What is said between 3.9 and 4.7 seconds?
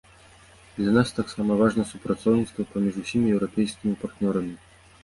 партнёрамі.